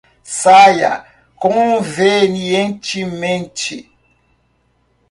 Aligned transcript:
Saia 0.35 0.93
convenientemente. 1.35 3.77